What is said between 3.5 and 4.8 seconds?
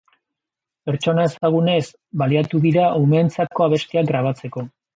abestiak grabatzeko.